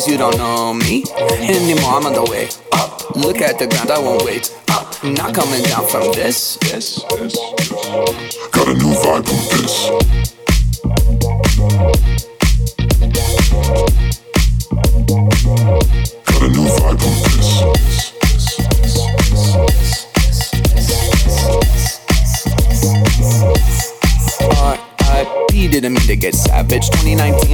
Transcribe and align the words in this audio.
Cause 0.00 0.08
you 0.08 0.16
don't 0.16 0.38
know 0.38 0.72
me 0.72 1.04
anymore. 1.42 1.90
I'm 1.90 2.06
on 2.06 2.14
the 2.14 2.24
way 2.30 2.48
up. 2.72 3.14
Look 3.16 3.42
at 3.42 3.58
the 3.58 3.66
ground, 3.66 3.90
I 3.90 3.98
won't 3.98 4.24
wait 4.24 4.50
up. 4.70 4.94
Not 5.04 5.34
coming 5.34 5.62
down 5.64 5.86
from 5.88 6.10
this. 6.14 6.56
Yes, 6.62 7.04
yes, 7.12 7.36
yes. 7.52 8.48
Got 8.50 8.68
a 8.68 8.74
new 8.80 8.94
vibe 8.96 9.26
from 9.28 9.42
this. 9.52 9.90
Got 16.24 16.42
a 16.44 16.48
new 16.48 16.64
vibe 16.64 16.98
from 16.98 17.14
this. 17.22 17.29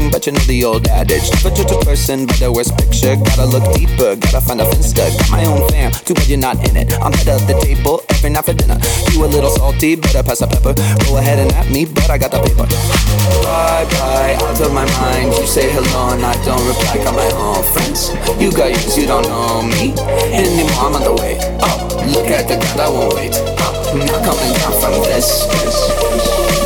Person, 0.07 0.11
but 0.11 0.27
you 0.27 0.33
know 0.33 0.45
the 0.47 0.65
old 0.65 0.87
adage. 0.89 1.31
Never 1.35 1.55
judge 1.55 1.73
a 1.73 1.79
person 1.85 2.27
by 2.27 2.35
their 2.35 2.53
worst 2.53 2.77
picture. 2.77 3.17
Gotta 3.17 3.47
look 3.47 3.65
deeper, 3.75 4.17
gotta 4.17 4.41
find 4.41 4.61
a 4.61 4.67
finster. 4.67 5.07
Got 5.19 5.31
my 5.31 5.45
own 5.47 5.69
fam, 5.69 5.93
too 5.93 6.15
bad 6.15 6.29
you're 6.29 6.39
not 6.39 6.57
in 6.69 6.77
it. 6.77 6.93
I'm 7.01 7.13
head 7.13 7.29
of 7.29 7.47
the 7.47 7.59
table 7.61 8.03
every 8.11 8.31
night 8.31 8.45
for 8.45 8.53
dinner. 8.53 8.79
You 9.13 9.25
a 9.25 9.27
little 9.27 9.51
salty, 9.51 9.97
better 9.97 10.23
pass 10.23 10.41
the 10.41 10.47
pepper. 10.47 10.75
Go 11.07 11.19
ahead 11.19 11.39
and 11.39 11.53
at 11.53 11.71
me, 11.71 11.87
but 11.87 12.11
I 12.11 12.19
got 12.19 12.31
the 12.31 12.41
paper. 12.43 12.67
Bye 13.43 13.85
bye, 13.99 14.35
out 14.41 14.61
of 14.61 14.73
my 14.73 14.87
mind. 15.01 15.35
You 15.37 15.47
say 15.47 15.71
hello 15.71 16.15
and 16.15 16.25
I 16.25 16.35
don't 16.45 16.63
reply. 16.67 17.03
Got 17.05 17.15
my 17.15 17.31
own 17.37 17.63
friends. 17.73 18.13
You 18.41 18.51
got 18.53 18.71
yours, 18.71 18.97
you 18.97 19.07
don't 19.07 19.27
know 19.29 19.63
me 19.63 19.93
anymore. 20.33 20.81
I'm 20.81 20.95
on 20.95 21.03
the 21.03 21.15
way 21.15 21.39
up. 21.61 21.93
Look 22.07 22.31
at 22.31 22.47
the 22.49 22.57
ground, 22.57 22.81
I 22.81 22.89
won't 22.89 23.15
wait 23.15 23.35
up. 23.61 23.75
I'm 23.91 23.99
not 24.05 24.23
coming 24.25 24.53
down 24.55 24.73
from 24.81 24.95
this. 25.05 25.47
Got 25.47 26.66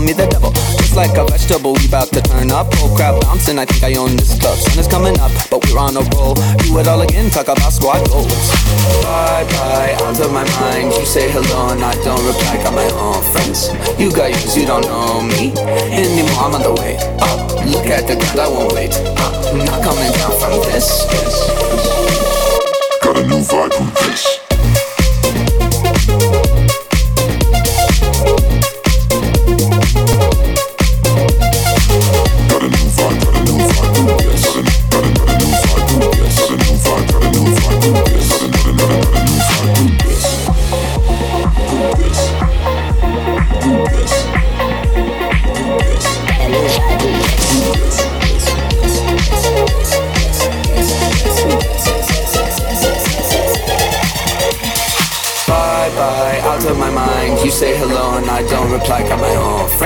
me 0.00 0.12
the 0.12 0.26
devil. 0.26 0.52
Just 0.80 0.96
like 0.96 1.16
a 1.16 1.24
vegetable, 1.24 1.74
we 1.74 1.88
bout 1.88 2.08
to 2.12 2.20
turn 2.20 2.50
up. 2.50 2.68
Oh 2.80 2.88
Whole 2.88 2.96
crowd 2.96 3.20
bouncing, 3.22 3.58
I 3.58 3.64
think 3.64 3.84
I 3.84 3.98
own 3.98 4.16
this 4.16 4.38
club. 4.38 4.56
Sun 4.58 4.78
is 4.78 4.88
coming 4.88 5.18
up, 5.20 5.30
but 5.50 5.60
we're 5.66 5.78
on 5.78 5.96
a 5.96 6.02
roll. 6.16 6.34
Do 6.64 6.78
it 6.78 6.88
all 6.88 7.00
again, 7.02 7.30
talk 7.30 7.48
about 7.48 7.72
squad 7.72 8.06
goals. 8.08 8.30
Bye 9.04 9.44
bye, 9.52 9.94
out 10.00 10.18
of 10.18 10.32
my 10.32 10.44
mind. 10.60 10.92
You 10.92 11.04
say 11.04 11.30
hello 11.30 11.72
and 11.72 11.82
I 11.84 11.94
don't 12.02 12.24
reply. 12.24 12.56
Got 12.62 12.74
my 12.74 12.88
own 12.96 13.20
friends. 13.32 13.70
You 14.00 14.10
got 14.10 14.30
yours, 14.30 14.56
you 14.56 14.66
don't 14.66 14.84
know 14.84 15.22
me 15.22 15.52
anymore. 15.92 16.44
I'm 16.44 16.54
on 16.54 16.62
the 16.62 16.74
way 16.80 16.96
up. 17.20 17.40
Look 17.66 17.86
at 17.86 18.06
the 18.08 18.16
ground, 18.16 18.40
I 18.40 18.48
won't 18.48 18.72
wait. 18.72 18.94
Up. 19.20 19.34
I'm 19.52 19.58
not 19.64 19.82
coming 19.82 20.12
down 20.12 20.32
from 20.40 20.58
this. 20.70 21.04
Got 23.02 23.16
a 23.16 23.26
new 23.26 23.42
vibe 23.42 23.74
from 23.74 23.90
this. 24.06 24.49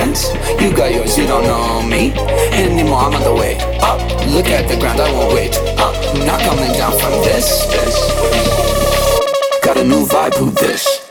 friends. 0.05 0.61
You 0.61 0.75
got 0.75 0.93
yours, 0.93 1.17
you 1.17 1.27
don't 1.27 1.43
know 1.43 1.81
me 1.81 2.11
anymore. 2.53 2.99
I'm 2.99 3.15
on 3.15 3.23
the 3.23 3.33
way 3.33 3.57
up. 3.81 3.99
Look 4.27 4.47
at 4.47 4.67
the 4.67 4.77
ground, 4.77 4.99
I 4.99 5.11
won't 5.11 5.33
wait 5.33 5.55
up. 5.77 5.95
Not 6.25 6.41
coming 6.41 6.71
down 6.73 6.91
from 6.99 7.11
this. 7.23 7.65
this. 7.67 7.95
Got 9.63 9.77
a 9.77 9.83
new 9.83 10.05
vibe, 10.05 10.35
who 10.35 10.51
this? 10.51 11.04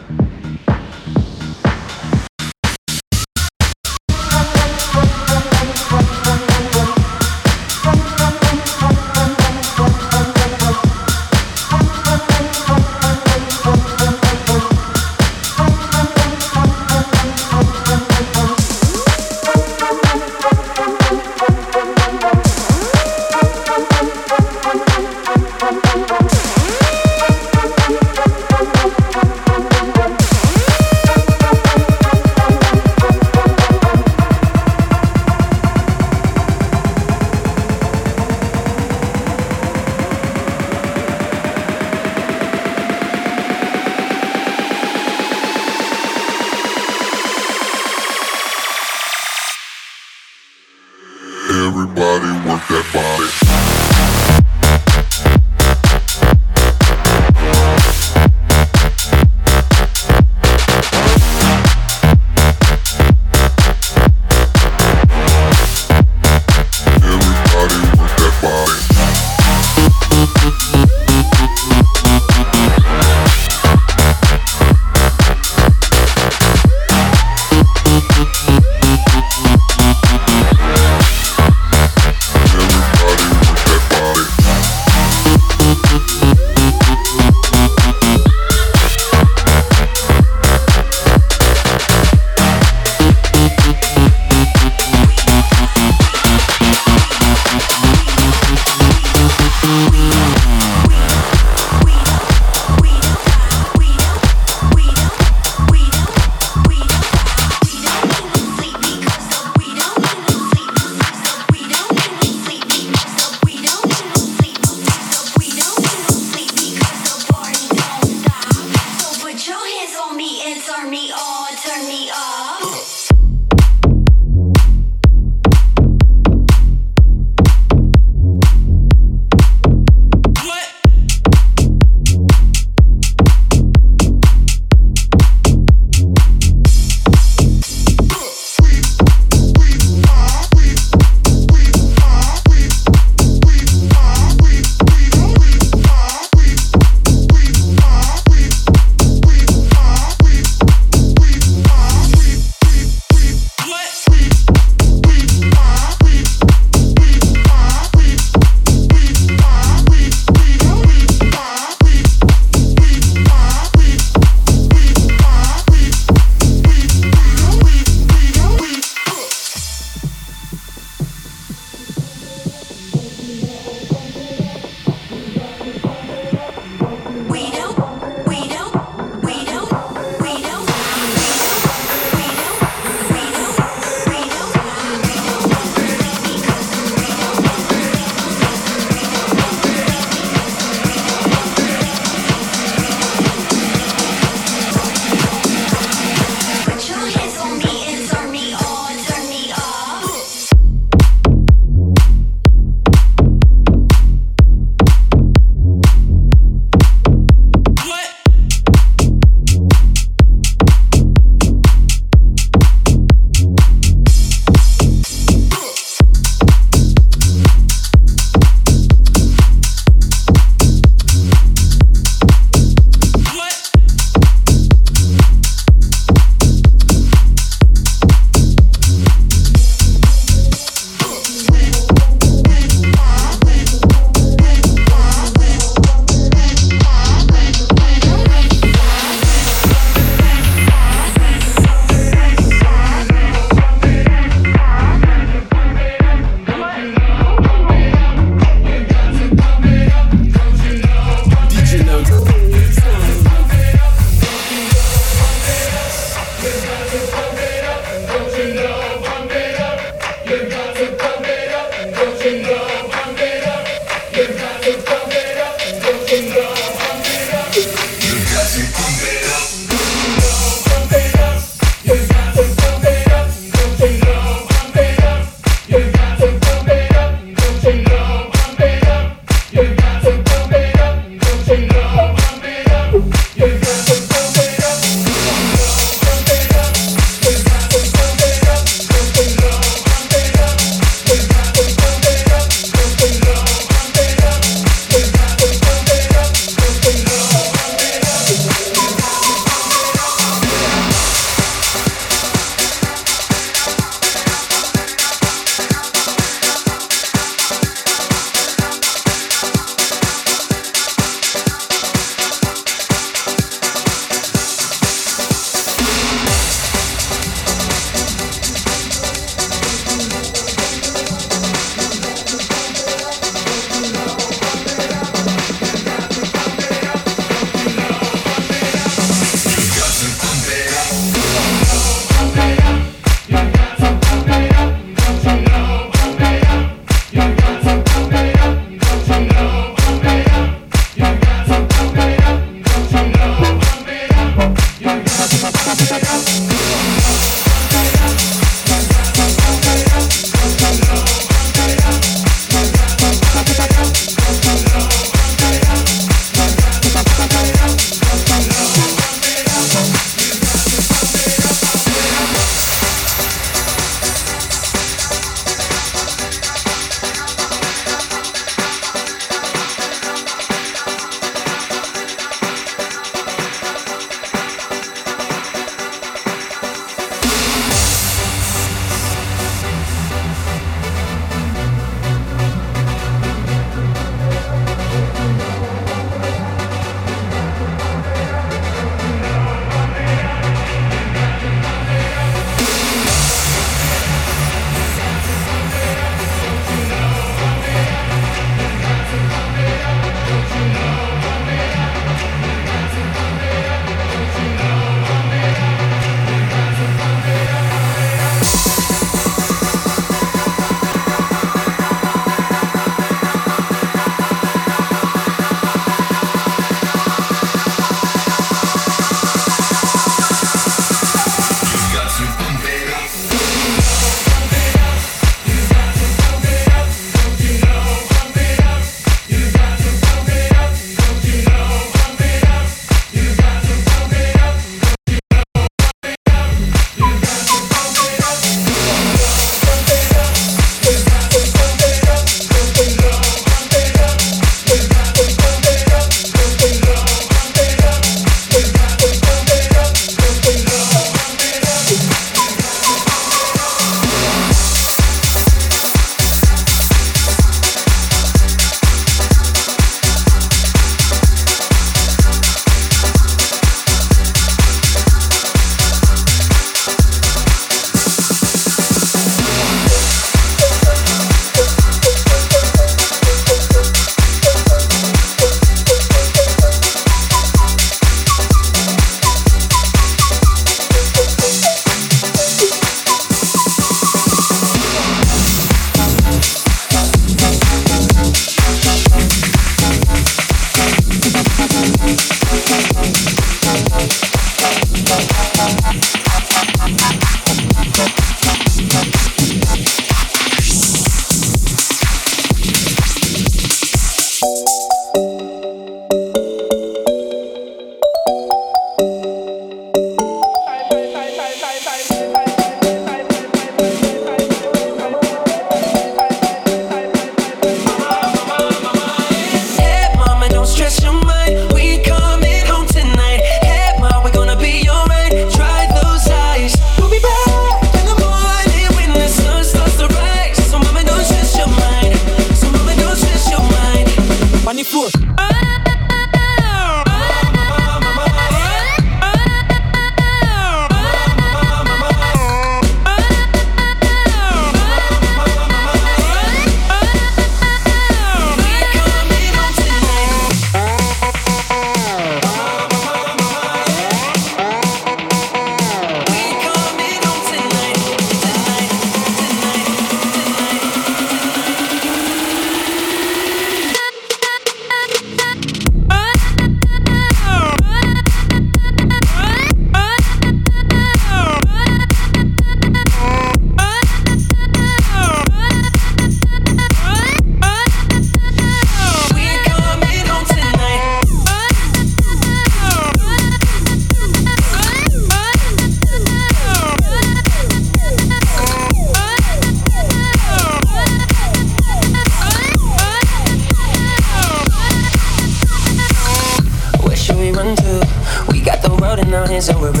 So 599.61 599.79
we're 599.79 600.00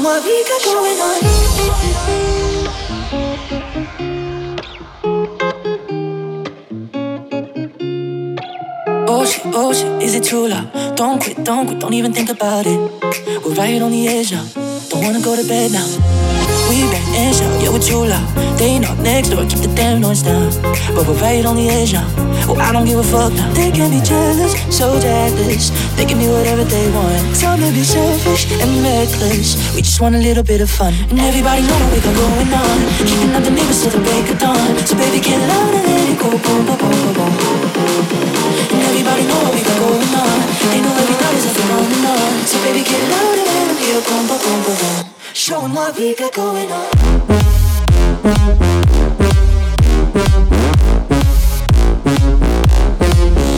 on 0.00 0.04
what 0.04 0.24
we 0.24 0.44
got 0.44 0.62
going 0.64 1.00
on. 1.08 1.20
Oh 9.08 9.24
shit, 9.26 9.42
oh 9.46 9.72
shit, 9.72 10.02
is 10.02 10.14
it 10.14 10.24
true 10.24 10.48
love? 10.48 10.96
Don't 10.96 11.22
quit, 11.22 11.44
don't 11.44 11.66
quit, 11.66 11.80
don't 11.80 11.94
even 11.94 12.12
think 12.12 12.30
about 12.30 12.66
it. 12.66 12.78
We're 13.44 13.54
right 13.54 13.82
on 13.82 13.90
the 13.90 14.08
edge 14.08 14.32
now, 14.32 14.46
don't 14.88 15.04
wanna 15.04 15.20
go 15.20 15.36
to 15.36 15.46
bed 15.46 15.72
now. 15.72 15.86
We 16.68 16.82
been 16.92 17.02
in 17.14 17.34
shout, 17.34 17.62
yeah, 17.62 17.70
with 17.70 17.86
true 17.86 18.06
love. 18.06 18.58
They 18.58 18.78
knock 18.78 18.98
next 18.98 19.30
door, 19.30 19.44
keep 19.44 19.58
the 19.58 19.72
damn 19.74 20.00
noise 20.00 20.22
down. 20.22 20.50
But 20.94 21.06
we're 21.08 21.20
right 21.20 21.44
on 21.44 21.56
the 21.56 21.68
edge 21.68 21.92
now, 21.92 22.06
oh, 22.48 22.56
I 22.56 22.72
don't 22.72 22.86
give 22.86 22.98
a 22.98 23.02
fuck 23.02 23.32
now. 23.32 23.52
They 23.52 23.70
can 23.70 23.90
be 23.90 24.00
jealous, 24.00 24.54
so 24.74 25.00
jealous. 25.00 25.70
They 26.00 26.06
can 26.06 26.16
be 26.16 26.32
whatever 26.32 26.64
they 26.64 26.88
want. 26.96 27.36
Some 27.36 27.60
may 27.60 27.70
be 27.76 27.84
selfish 27.84 28.48
and 28.56 28.72
reckless. 28.80 29.52
We 29.76 29.82
just 29.82 30.00
want 30.00 30.14
a 30.16 30.18
little 30.18 30.42
bit 30.42 30.62
of 30.62 30.70
fun. 30.70 30.94
And 31.12 31.20
everybody 31.20 31.60
know 31.60 31.76
what 31.76 31.92
we 31.92 32.00
got 32.00 32.16
going 32.16 32.48
on. 32.56 32.76
Keeping 33.04 33.36
up 33.36 33.44
the 33.44 33.52
neighbors 33.52 33.84
till 33.84 33.92
the 33.92 34.00
break 34.00 34.24
of 34.32 34.38
dawn. 34.40 34.56
So 34.88 34.96
baby, 34.96 35.20
get 35.20 35.36
loud 35.36 35.74
and 35.76 35.84
let 35.84 36.08
it 36.08 36.16
go. 36.16 36.30
Boom, 36.32 36.64
boom, 36.64 36.78
boom, 36.80 36.96
boom, 37.04 37.12
boom. 37.20 37.32
And 38.72 38.80
everybody 38.80 39.28
know 39.28 39.44
what 39.44 39.52
we 39.52 39.60
got 39.60 39.76
going 39.76 40.12
on. 40.24 40.40
They 40.72 40.80
know 40.80 40.94
every 41.04 41.16
night 41.20 41.36
is 41.36 41.52
a 41.52 41.68
on. 41.68 42.32
So 42.48 42.56
baby, 42.64 42.80
get 42.80 43.02
loud 43.12 43.36
and 43.36 43.48
let 43.52 43.76
hear. 43.84 44.00
Boom, 44.00 44.24
boom, 44.24 44.40
boom, 44.40 44.60
boom, 44.64 44.76
boom. 44.80 45.04
Showing 45.36 45.74
what 45.76 45.92
we 46.00 46.16
got 46.16 46.32
going 46.32 46.72
on. 46.72 46.88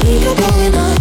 We 0.02 0.14
got 0.26 0.36
going 0.42 0.74
on. 0.74 0.91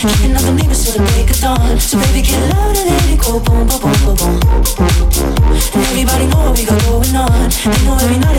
Keeping 0.00 0.34
up 0.34 0.40
the 0.40 0.52
neighbors 0.56 0.82
till 0.82 0.96
the 0.96 1.04
break 1.12 1.28
of 1.28 1.36
dawn. 1.40 1.78
So 1.78 2.00
baby, 2.00 2.22
get 2.22 2.40
loud 2.56 2.74
and 2.74 2.88
let 2.88 3.04
it 3.12 3.20
go. 3.20 3.36
Boom, 3.38 3.68
boom, 3.68 3.84
boom, 3.84 3.92
boom, 4.00 4.16
boom. 4.16 4.40
And 5.76 5.84
everybody 5.92 6.24
know 6.24 6.40
what 6.40 6.56
we 6.56 6.64
got 6.64 6.80
going 6.88 7.12
on. 7.12 7.50
They 7.52 7.84
know 7.84 8.00
every 8.00 8.16
night 8.16 8.29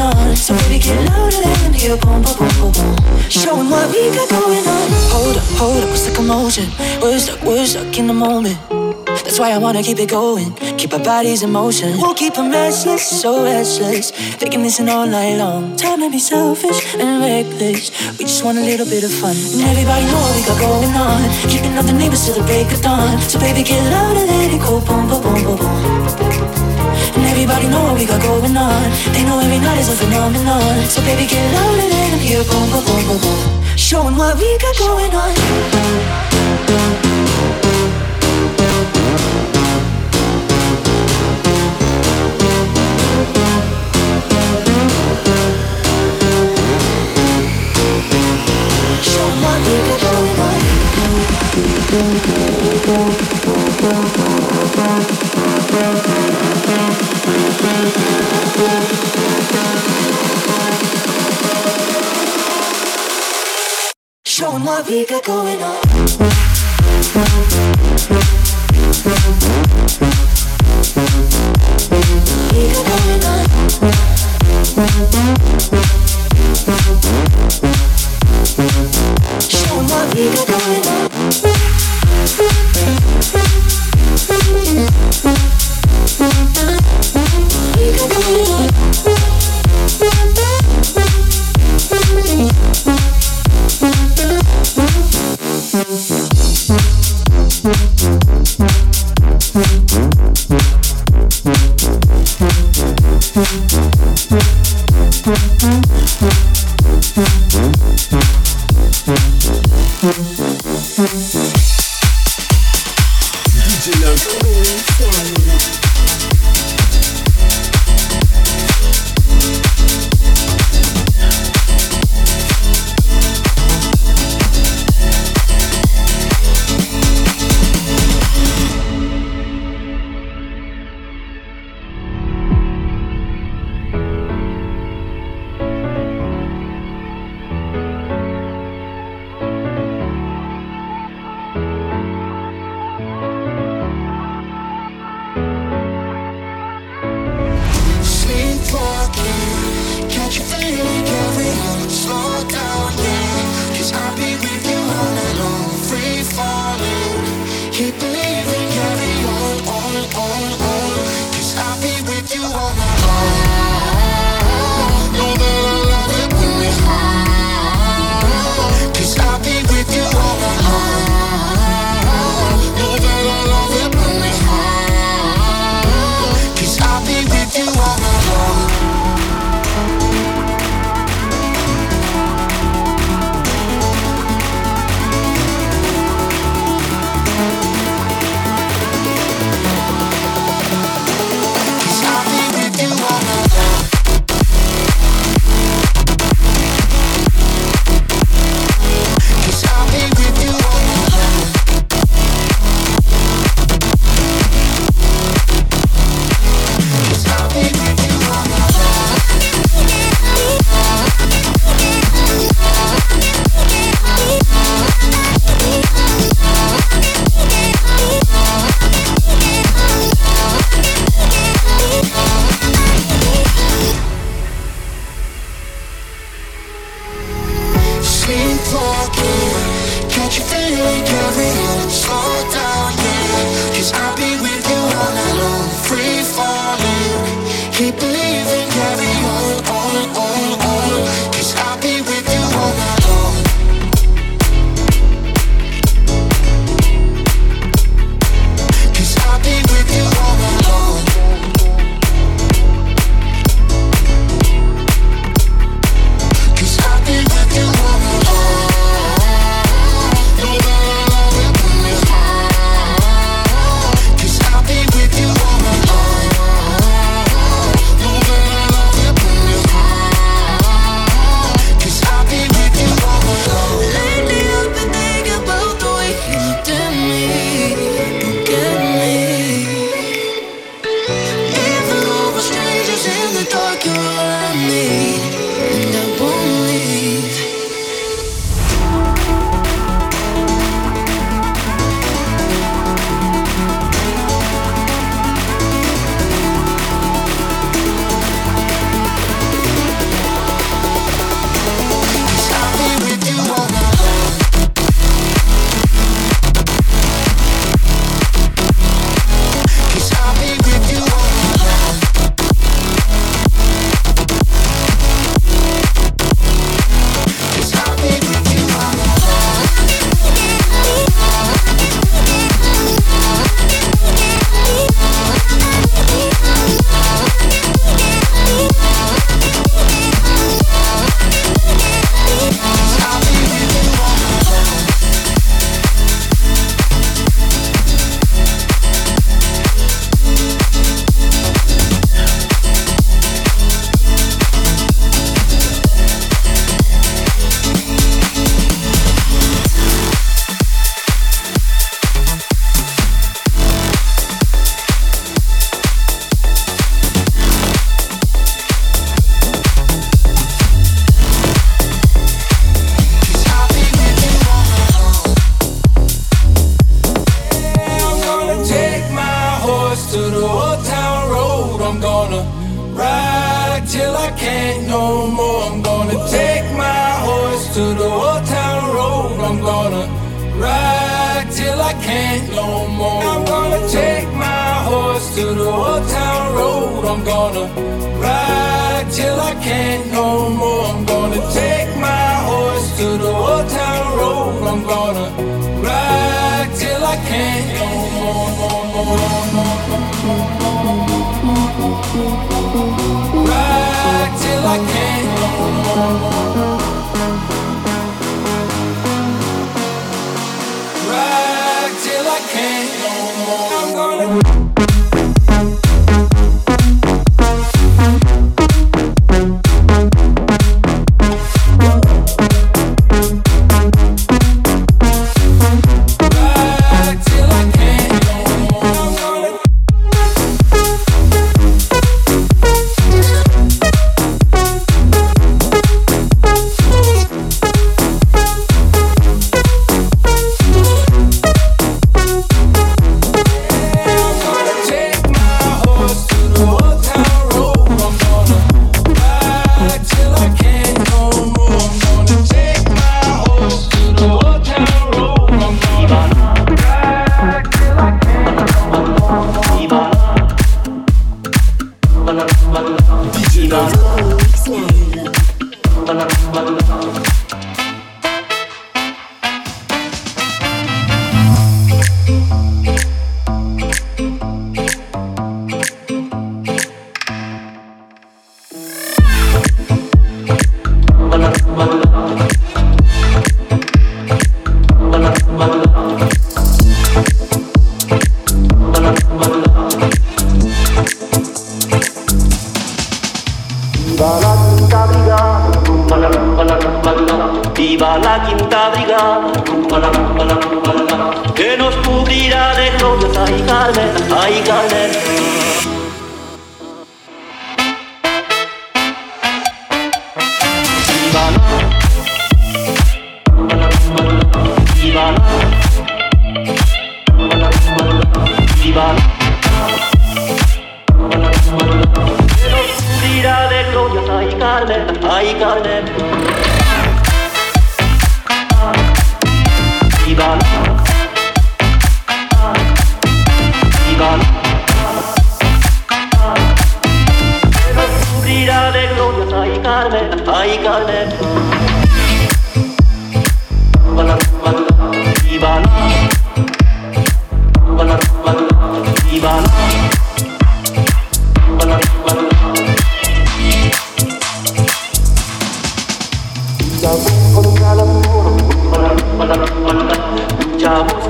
a 0.00 0.10
phenomenon. 0.10 0.36
So 0.36 0.54
baby, 0.54 0.78
get 0.78 0.96
loud 1.08 1.34
and 1.34 1.44
let 1.44 1.72
them. 1.72 1.98
Boom, 1.98 2.22
boom, 2.22 2.36
boom, 2.38 2.48
boom, 2.60 2.72
boom. 2.72 3.30
Showing 3.30 3.70
what 3.70 3.90
we 3.90 4.10
got 4.10 4.28
going 4.28 4.66
on. 4.66 4.88
Hold 5.12 5.36
up, 5.36 5.44
hold 5.58 5.82
up, 5.84 5.90
what's 5.90 6.06
the 6.06 6.14
commotion? 6.14 6.66
We're 7.00 7.18
stuck, 7.18 7.42
we're 7.42 7.66
stuck 7.66 7.98
in 7.98 8.06
the 8.06 8.14
moment. 8.14 8.58
That's 9.24 9.38
why 9.38 9.52
I 9.52 9.58
wanna 9.58 9.82
keep 9.82 9.98
it 9.98 10.10
going. 10.10 10.52
Keep 10.76 10.92
our 10.94 10.98
bodies 10.98 11.42
in 11.42 11.50
motion. 11.52 11.98
We'll 11.98 12.14
keep 12.14 12.34
them 12.34 12.50
restless, 12.50 13.02
so 13.02 13.44
restless. 13.44 14.12
They 14.38 14.48
can 14.48 14.62
listen 14.62 14.88
all 14.88 15.06
night 15.06 15.36
long. 15.36 15.76
Time 15.76 16.00
to 16.00 16.10
be 16.10 16.18
selfish 16.18 16.94
and 16.94 17.20
reckless. 17.20 17.90
We 18.18 18.24
just 18.24 18.44
want 18.44 18.58
a 18.58 18.62
little 18.62 18.86
bit 18.86 19.04
of 19.04 19.12
fun. 19.12 19.36
And 19.36 19.62
everybody 19.62 20.04
know 20.06 20.20
what 20.20 20.36
we 20.36 20.42
got 20.44 20.58
going 20.60 20.94
on. 20.94 21.20
Keeping 21.48 21.76
up 21.78 21.86
the 21.86 21.92
neighbors 21.92 22.24
till 22.24 22.34
the 22.34 22.44
break 22.44 22.70
of 22.72 22.80
dawn. 22.82 23.20
So 23.22 23.38
baby, 23.38 23.62
get 23.62 23.82
loud 23.90 24.16
and 24.16 24.28
let 24.28 24.52
it 24.52 24.60
go. 24.60 24.80
Boom, 24.80 25.08
boom, 25.08 25.22
boom, 25.22 25.44
boom, 25.44 25.56
boom. 25.58 26.23
And 27.16 27.24
everybody 27.26 27.68
know 27.68 27.82
what 27.84 27.98
we 27.98 28.06
got 28.06 28.20
going 28.22 28.56
on. 28.56 28.90
They 29.12 29.22
know 29.24 29.38
every 29.38 29.58
night 29.58 29.78
is 29.78 29.88
a 29.88 29.96
phenomenon. 29.96 30.84
So 30.88 31.00
baby, 31.02 31.26
get 31.26 31.44
loud 31.54 31.78
and 31.78 31.92
them 31.92 32.18
hear. 32.18 32.42
Boom, 32.44 32.70
boom, 32.70 32.84
boom, 32.84 33.02
boom, 33.06 33.18
boom. 33.22 33.64
Showing 33.76 34.16
what 34.16 34.36
we 34.38 34.58
got 34.58 34.76
going 34.78 35.14
on. 35.14 35.34
Showing 49.02 49.38
what 49.44 49.58
we 49.66 49.74
got 49.88 50.00
going 50.02 50.38
on. 54.88 54.93
What 64.64 64.88
we 64.88 65.04
got 65.04 65.22
going 65.24 65.62
on. 65.62 65.84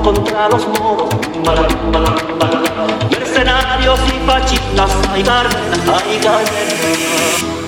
contra 0.05 0.47
los 0.49 0.67
moros. 0.67 1.09
Mercenarios 3.09 3.99
y 4.07 4.27
fascistas, 4.27 4.91
hay 5.11 5.23
carne, 5.23 5.55
hay 5.91 6.19
carne. 6.19 7.64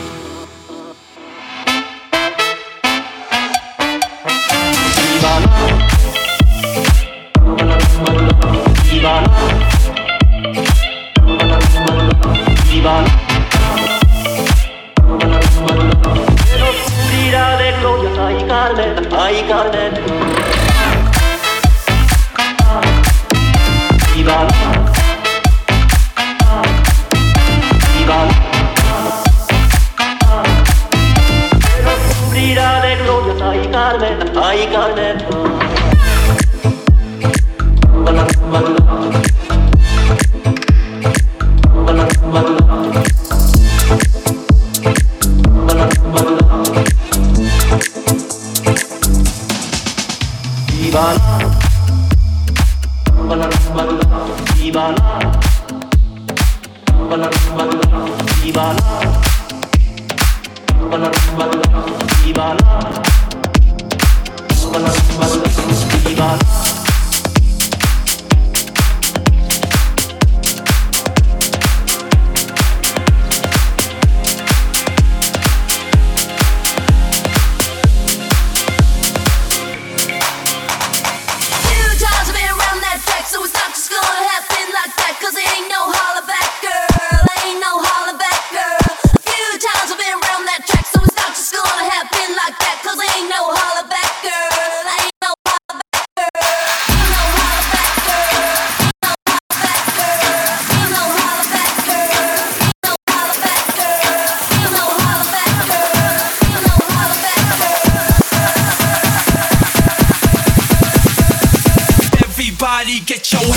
Get 113.08 113.32
your 113.32 113.57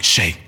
Shake, 0.00 0.47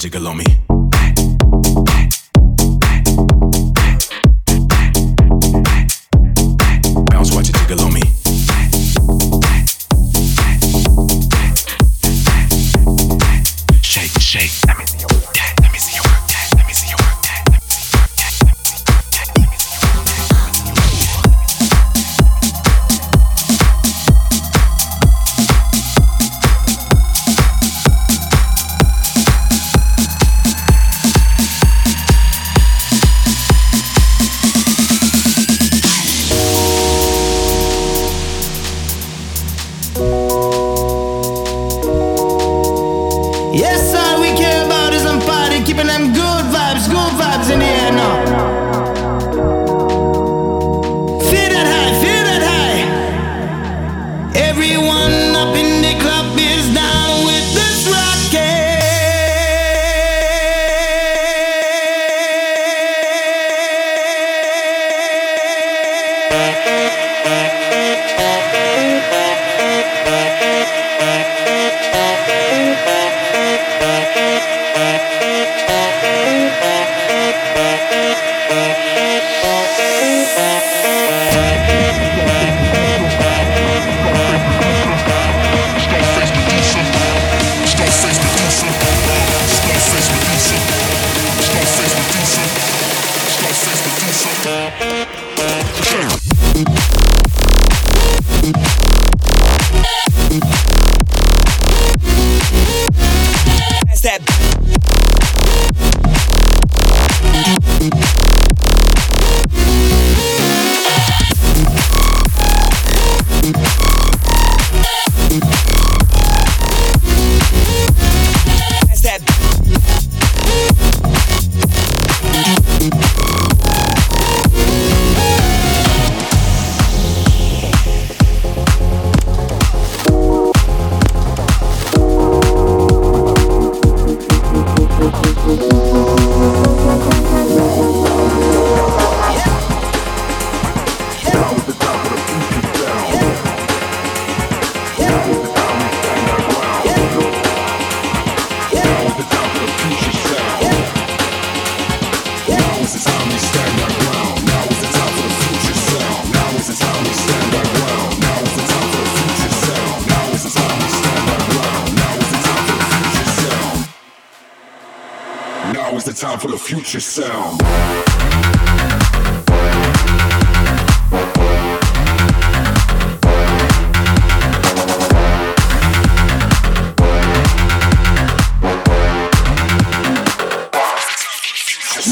jiggle 0.00 0.28
on 0.28 0.38
me. 0.38 0.59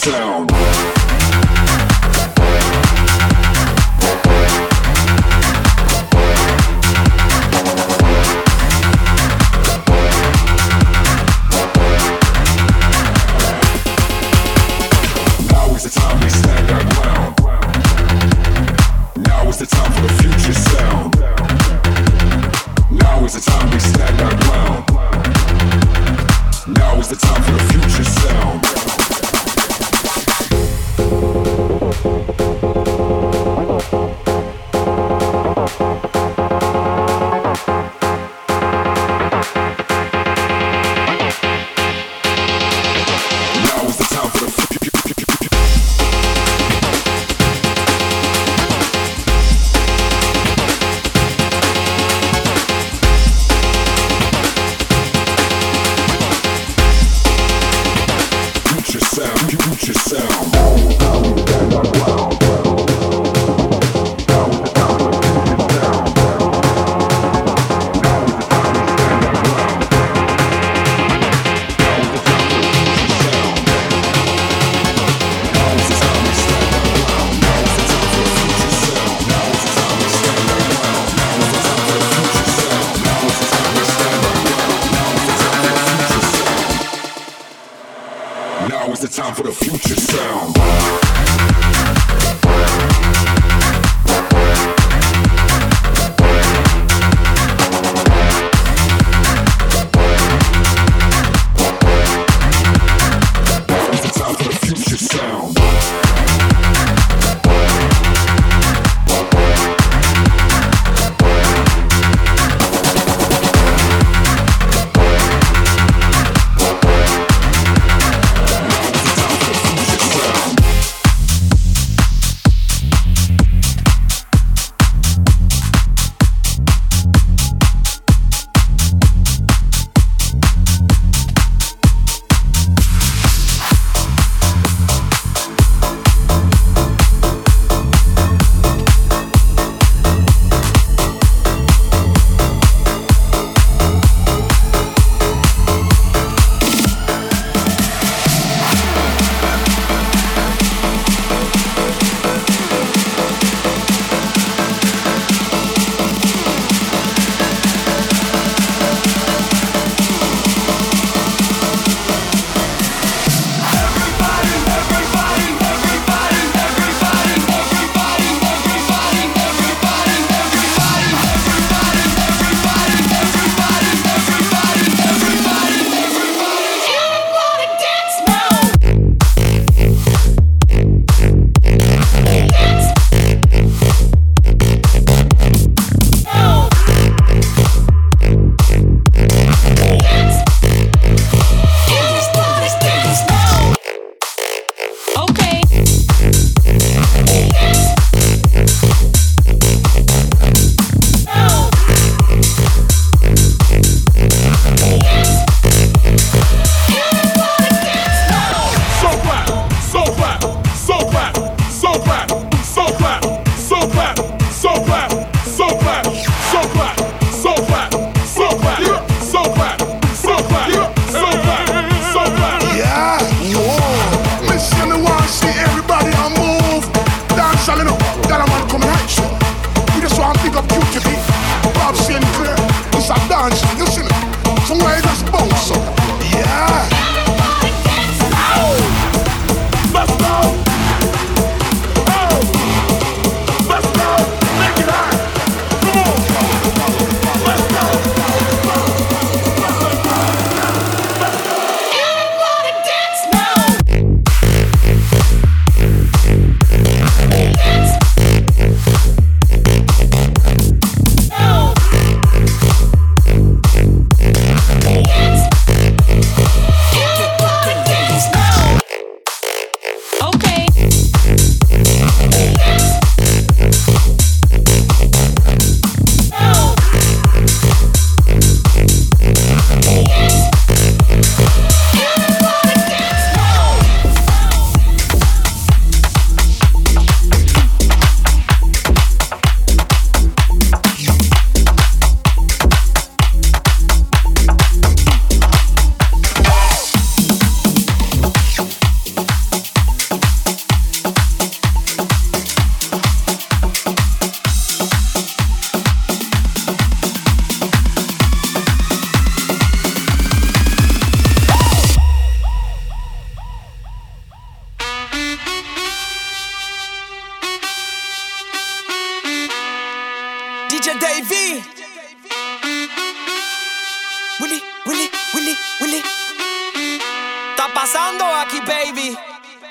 Sound. 0.09 0.68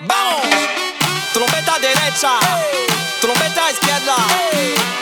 Vamos. 0.08 0.42
Trompeta 1.34 1.80
derecha, 1.80 2.40
trompeta 3.22 3.72
izquierda. 3.72 4.16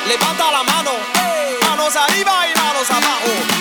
Levanta 0.08 0.52
la 0.52 0.64
mano, 0.64 0.92
manos 1.64 1.96
arriba 1.96 2.48
y 2.48 2.60
manos 2.60 2.90
abajo. 2.90 3.55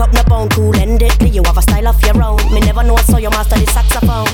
Up 0.00 0.12
no 0.12 0.22
bone. 0.24 0.48
Cool 0.48 0.72
deadly, 0.72 1.28
you 1.30 1.42
have 1.44 1.58
a 1.58 1.62
style 1.62 1.88
of 1.88 2.00
your 2.02 2.16
own. 2.22 2.40
Me 2.52 2.60
never 2.60 2.82
know 2.82 2.96
I 2.96 3.02
saw 3.02 3.18
you 3.18 3.30
master 3.30 3.58
the 3.58 3.66
saxophone. 3.70 4.26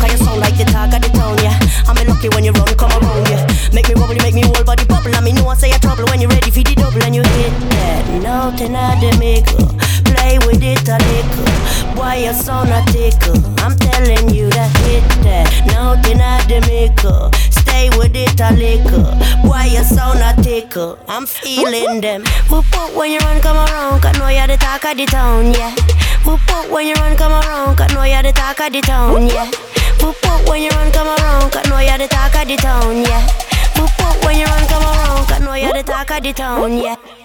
Cause 0.00 0.12
you 0.12 0.18
sound 0.18 0.40
like 0.40 0.56
the 0.56 0.64
talk 0.64 0.92
of 0.92 1.00
the 1.00 1.08
town, 1.08 1.38
yeah. 1.42 1.58
I'm 1.88 1.96
lucky 2.06 2.28
when 2.28 2.44
you 2.44 2.52
run, 2.52 2.68
come 2.76 2.92
around, 2.92 3.28
yeah. 3.28 3.46
Make 3.72 3.88
me 3.88 3.94
wobble, 3.96 4.16
make 4.20 4.34
me 4.34 4.42
whole 4.42 4.64
body 4.64 4.84
bubble. 4.84 5.14
I 5.14 5.20
me 5.20 5.32
know 5.32 5.48
I 5.48 5.54
say 5.54 5.72
a 5.72 5.78
trouble 5.78 6.04
when 6.10 6.20
you're 6.20 6.30
ready 6.30 6.50
for 6.50 6.62
the 6.62 6.74
double 6.74 7.02
and 7.02 7.14
you 7.14 7.22
hit 7.22 7.52
that 7.72 8.04
note 8.22 8.60
in 8.60 8.76
the 8.76 9.10
middle. 9.18 9.64
Uh. 9.64 9.84
Play 10.04 10.38
with 10.44 10.62
it 10.62 10.88
a 10.88 10.98
little. 11.00 11.48
Why 11.96 12.16
you 12.26 12.32
sound 12.32 12.70
I'm 21.08 21.26
feeling 21.26 22.00
them. 22.00 22.22
Whoop 22.50 22.64
whoop 22.74 22.94
when 22.96 23.10
you 23.12 23.18
run, 23.18 23.40
come 23.40 23.56
around. 23.56 24.02
Cause 24.02 24.18
know 24.18 24.28
you're 24.28 24.46
the 24.46 24.56
talk 24.56 24.84
of 24.84 24.96
the 24.96 25.06
town, 25.06 25.52
yeah. 25.52 25.74
Whoop 26.24 26.40
whoop 26.48 26.70
when 26.70 26.86
you 26.86 26.94
run, 26.94 27.16
come 27.16 27.32
around. 27.32 27.76
Cause 27.76 27.92
know 27.94 28.04
you're 28.04 28.22
the 28.22 28.32
talk 28.32 28.60
of 28.60 28.72
the 28.72 28.80
town, 28.80 29.26
yeah. 29.26 29.50
Whoop 30.00 30.16
whoop 30.24 30.48
when 30.48 30.62
you 30.62 30.70
run, 30.70 30.92
come 30.92 31.08
around. 31.08 31.50
Cause 31.52 31.68
know 31.70 31.78
you're 31.80 31.98
the 31.98 32.08
talk 32.08 32.34
of 32.34 32.48
the 32.48 32.56
town, 32.56 32.96
yeah. 33.02 33.26
Whoop 33.76 33.90
whoop 34.00 34.24
when 34.24 34.38
you 34.38 34.44
run, 34.44 34.66
come 34.68 34.82
around. 34.82 35.26
Cause 35.28 35.40
know 35.40 35.54
you're 35.54 35.72
the 35.72 35.82
talk 35.82 36.10
of 36.10 36.22
the 36.22 36.32
town, 36.32 36.76
yeah. 36.78 37.23